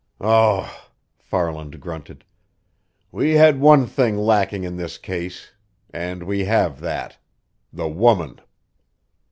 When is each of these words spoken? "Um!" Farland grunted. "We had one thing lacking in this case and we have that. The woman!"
"Um!" 0.19 0.65
Farland 1.19 1.79
grunted. 1.79 2.25
"We 3.11 3.33
had 3.33 3.59
one 3.61 3.85
thing 3.85 4.17
lacking 4.17 4.63
in 4.63 4.75
this 4.75 4.97
case 4.97 5.51
and 5.91 6.23
we 6.23 6.45
have 6.45 6.79
that. 6.79 7.19
The 7.71 7.87
woman!" 7.87 8.41